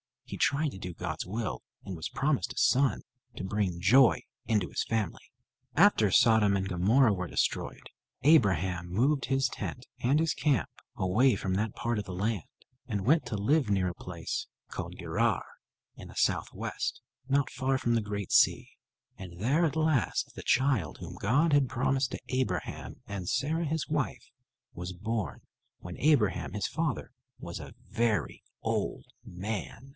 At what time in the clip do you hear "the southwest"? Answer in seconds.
16.07-17.01